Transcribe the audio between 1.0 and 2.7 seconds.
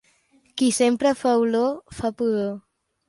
fa olor, fa pudor.